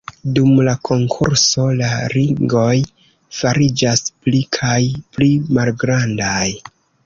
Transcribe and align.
Dum 0.35 0.53
la 0.67 0.71
konkurso 0.87 1.65
la 1.81 1.89
ringoj 2.15 2.73
fariĝas 3.43 4.03
pli 4.25 4.43
kaj 4.61 4.81
pli 5.15 5.31
malgrandaj. 5.59 6.45